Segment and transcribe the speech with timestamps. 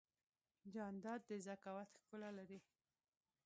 [0.73, 2.59] جانداد د ذکاوت ښکلا لري.